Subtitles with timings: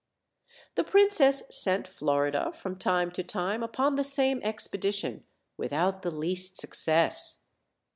[0.73, 5.25] The princess sent Florida from time to time upon the same expedition,
[5.57, 7.43] without the least success.